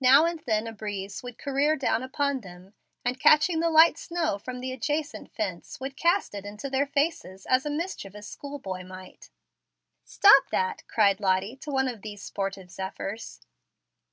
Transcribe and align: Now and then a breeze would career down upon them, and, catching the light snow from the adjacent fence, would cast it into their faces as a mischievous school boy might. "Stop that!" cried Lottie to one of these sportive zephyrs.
Now 0.00 0.24
and 0.24 0.38
then 0.46 0.68
a 0.68 0.72
breeze 0.72 1.24
would 1.24 1.36
career 1.36 1.74
down 1.74 2.04
upon 2.04 2.42
them, 2.42 2.74
and, 3.04 3.18
catching 3.18 3.58
the 3.58 3.70
light 3.70 3.98
snow 3.98 4.38
from 4.38 4.60
the 4.60 4.70
adjacent 4.70 5.32
fence, 5.32 5.80
would 5.80 5.96
cast 5.96 6.32
it 6.32 6.46
into 6.46 6.70
their 6.70 6.86
faces 6.86 7.44
as 7.44 7.66
a 7.66 7.70
mischievous 7.70 8.28
school 8.28 8.60
boy 8.60 8.84
might. 8.84 9.30
"Stop 10.04 10.50
that!" 10.52 10.86
cried 10.86 11.18
Lottie 11.18 11.56
to 11.56 11.72
one 11.72 11.88
of 11.88 12.02
these 12.02 12.22
sportive 12.22 12.70
zephyrs. 12.70 13.40